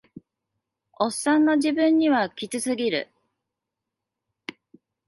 [0.99, 3.07] オッサンの自分にはキツすぎる